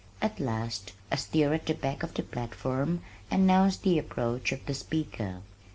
At 0.19 0.39
last, 0.39 0.93
a 1.11 1.17
stir 1.17 1.53
at 1.53 1.67
the 1.67 1.75
back 1.75 2.01
of 2.01 2.15
the 2.15 2.23
platform 2.23 3.03
announced 3.29 3.83
the 3.83 3.99
approach 3.99 4.51
of 4.51 4.65
the 4.65 4.73
speaker. 4.73 5.43